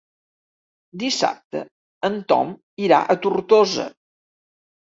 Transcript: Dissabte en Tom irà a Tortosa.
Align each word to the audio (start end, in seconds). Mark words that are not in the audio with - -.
Dissabte 1.03 1.61
en 2.11 2.17
Tom 2.33 2.55
irà 2.89 3.05
a 3.05 3.19
Tortosa. 3.29 3.89